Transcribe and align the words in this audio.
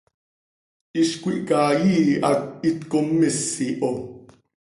Hiz 0.93 1.11
cöiihca 1.21 1.59
íi 1.89 1.99
hac 2.25 2.43
itcommís 2.69 3.39
iho. 3.67 3.91